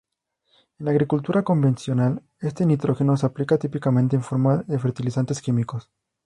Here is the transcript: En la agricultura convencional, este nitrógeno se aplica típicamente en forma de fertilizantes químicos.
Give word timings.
En 0.79 0.85
la 0.87 0.91
agricultura 0.93 1.43
convencional, 1.43 2.23
este 2.39 2.65
nitrógeno 2.65 3.15
se 3.17 3.27
aplica 3.27 3.59
típicamente 3.59 4.15
en 4.15 4.23
forma 4.23 4.63
de 4.63 4.79
fertilizantes 4.79 5.39
químicos. 5.43 5.91